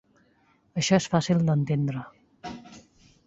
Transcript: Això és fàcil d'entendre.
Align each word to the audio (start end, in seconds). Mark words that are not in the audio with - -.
Això 0.81 0.99
és 1.01 1.07
fàcil 1.11 1.43
d'entendre. 1.49 2.01